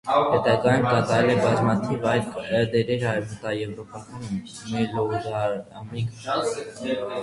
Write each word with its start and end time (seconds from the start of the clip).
Հետագայում 0.19 0.85
կատարել 0.93 1.29
է 1.33 1.35
բազմաթիվ 1.43 2.07
այլ 2.13 2.49
դերեր 2.73 3.07
արևմտաեվրոպական 3.13 4.29
մելոդրամատիկ 4.33 6.15
խաղացանկում։ 6.23 7.19